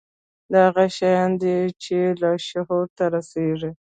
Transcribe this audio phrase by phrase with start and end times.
[0.51, 3.71] دا هغه شيان دي چې لاشعور ته رسېږي.